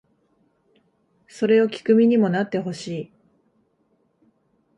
[1.27, 3.11] それを聴く身にもなってほしい